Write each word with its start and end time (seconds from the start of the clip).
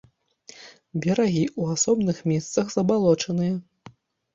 Берагі 1.03 1.43
ў 1.59 1.63
асобных 1.77 2.25
месцах 2.35 2.77
забалочаныя. 2.79 3.53